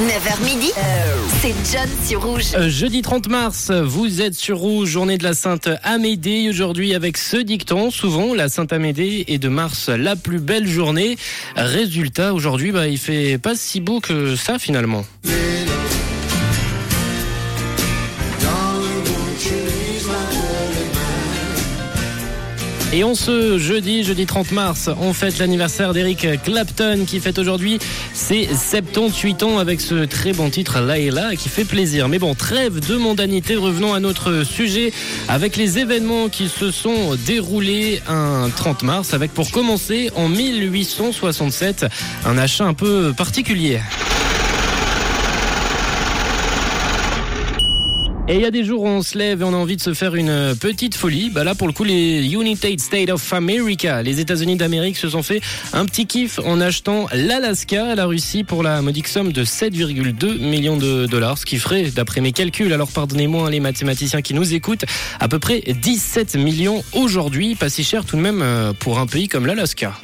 [0.00, 0.72] 9h midi,
[1.40, 2.52] c'est John sur Rouge.
[2.54, 6.50] Euh, jeudi 30 mars, vous êtes sur Rouge, journée de la Sainte Amédée.
[6.50, 11.16] Aujourd'hui, avec ce dicton, souvent la Sainte Amédée est de mars la plus belle journée.
[11.56, 15.02] Résultat, aujourd'hui, bah, il fait pas si beau que ça finalement.
[22.92, 27.78] Et on se jeudi, jeudi 30 mars, on fête l'anniversaire d'Eric Clapton qui fête aujourd'hui
[28.14, 32.08] ses 78 ans avec ce très bon titre Layla qui fait plaisir.
[32.08, 34.92] Mais bon, trêve de mondanité, revenons à notre sujet
[35.28, 41.86] avec les événements qui se sont déroulés un 30 mars avec pour commencer en 1867
[42.24, 43.80] un achat un peu particulier.
[48.28, 49.80] Et il y a des jours où on se lève et on a envie de
[49.80, 51.30] se faire une petite folie.
[51.30, 55.22] Bah là, pour le coup, les United States of America, les États-Unis d'Amérique, se sont
[55.22, 55.40] fait
[55.72, 60.40] un petit kiff en achetant l'Alaska à la Russie pour la modique somme de 7,2
[60.40, 64.54] millions de dollars, ce qui ferait, d'après mes calculs, alors pardonnez-moi les mathématiciens qui nous
[64.54, 64.86] écoutent,
[65.20, 67.54] à peu près 17 millions aujourd'hui.
[67.54, 69.94] Pas si cher tout de même euh, pour un pays comme l'Alaska.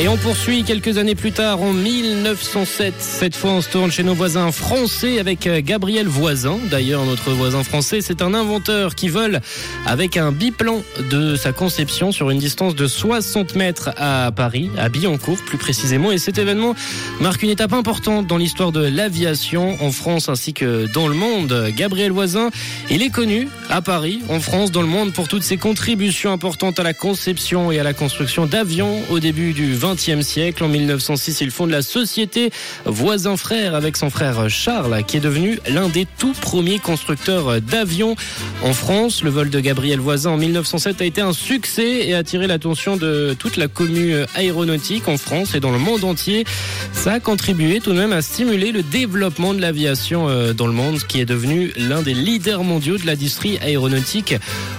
[0.00, 2.94] Et on poursuit quelques années plus tard, en 1907.
[3.00, 6.56] Cette fois, on se tourne chez nos voisins français avec euh, Gabriel Voisin.
[6.70, 9.40] D'ailleurs, notre voisin français, c'est un inventeur qui vole
[9.86, 14.88] avec un biplan de sa conception sur une distance de 60 mètres à Paris, à
[14.88, 16.12] Billancourt plus précisément.
[16.12, 16.76] Et cet événement
[17.20, 21.72] marque une étape importante dans l'histoire de l'aviation en France ainsi que dans le monde.
[21.76, 22.50] Gabriel Voisin,
[22.88, 26.78] il est connu à Paris, en France, dans le monde pour toutes ses contributions importantes
[26.78, 30.64] à la conception et à la construction d'avions au début du 20 20e siècle.
[30.64, 32.50] En 1906, il fonde la société
[32.84, 38.16] Voisin Frère avec son frère Charles, qui est devenu l'un des tout premiers constructeurs d'avions
[38.62, 39.22] en France.
[39.22, 42.96] Le vol de Gabriel Voisin en 1907 a été un succès et a attiré l'attention
[42.96, 46.44] de toute la commune aéronautique en France et dans le monde entier.
[46.92, 50.72] Ça a contribué tout de même à stimuler le développement de l'aviation euh, dans le
[50.72, 54.34] monde, qui est devenu l'un des leaders mondiaux de l'industrie aéronautique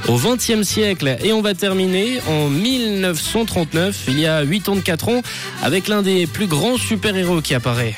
[0.08, 1.18] au 20e siècle.
[1.24, 4.82] Et on va terminer en 1939, il y a 8 ans de
[5.62, 7.96] avec l'un des plus grands super-héros qui apparaît.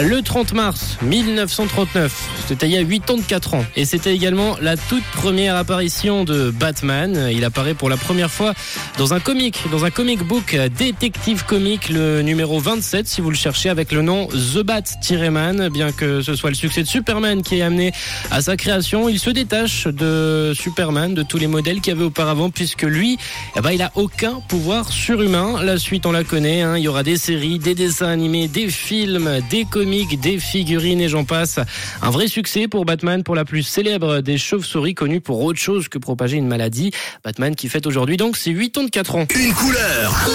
[0.00, 2.12] Le 30 mars 1939,
[2.46, 3.64] c'était il y a 84 ans.
[3.74, 7.28] Et c'était également la toute première apparition de Batman.
[7.32, 8.54] Il apparaît pour la première fois
[8.96, 13.36] dans un comic, dans un comic book détective comic, le numéro 27, si vous le
[13.36, 15.68] cherchez, avec le nom The Bat-Man.
[15.70, 17.90] Bien que ce soit le succès de Superman qui est amené
[18.30, 22.04] à sa création, il se détache de Superman, de tous les modèles qu'il y avait
[22.04, 23.18] auparavant, puisque lui,
[23.56, 25.60] eh ben, il a aucun pouvoir surhumain.
[25.60, 26.62] La suite, on la connaît.
[26.62, 26.76] Hein.
[26.78, 31.08] Il y aura des séries, des dessins animés, des films, des comics des figurines et
[31.08, 31.58] j'en passe.
[32.02, 35.88] Un vrai succès pour Batman, pour la plus célèbre des chauves-souris connue pour autre chose
[35.88, 36.90] que propager une maladie.
[37.24, 39.26] Batman qui fête aujourd'hui donc ses 8 ans de 4 ans.
[39.34, 40.28] Une couleur.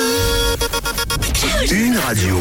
[1.72, 2.38] Une radio.